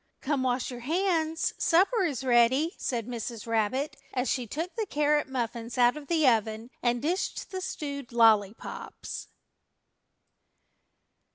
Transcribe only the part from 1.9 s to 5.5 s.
is ready," said Mrs. Rabbit, as she took the carrot